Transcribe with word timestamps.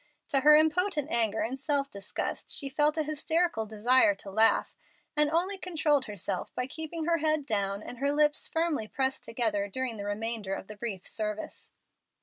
To 0.29 0.39
her 0.39 0.55
impotent 0.55 1.11
anger 1.11 1.41
and 1.41 1.59
self 1.59 1.91
disgust 1.91 2.49
she 2.49 2.69
felt 2.69 2.97
a 2.97 3.03
hysterical 3.03 3.67
desire 3.67 4.15
to 4.15 4.31
laugh, 4.31 4.73
and 5.15 5.29
only 5.29 5.59
controlled 5.59 6.05
herself 6.05 6.51
by 6.55 6.65
keeping 6.65 7.05
her 7.05 7.17
head 7.17 7.45
down 7.45 7.83
and 7.83 7.99
her 7.99 8.11
lips 8.11 8.47
firmly 8.47 8.87
pressed 8.87 9.23
together 9.23 9.67
during 9.67 9.97
the 9.97 10.05
remainder 10.05 10.55
of 10.55 10.65
the 10.65 10.75
brief 10.75 11.05
service. 11.05 11.69